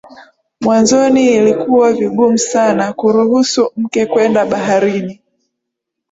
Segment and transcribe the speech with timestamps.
[0.61, 5.21] Mwanzoni ilikuwa vigumu sana kuruhusu mke kwenda baharini